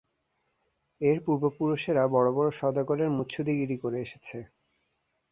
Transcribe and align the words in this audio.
এর 1.01 1.17
পূর্বপুরুষেরা 1.25 2.03
বড়ো 2.13 2.31
বড়ো 2.33 2.51
সওদাগরের 2.59 3.09
মুচ্ছুদ্দিগিরি 3.17 3.77
করে 3.83 3.97
এসেছে। 4.01 4.37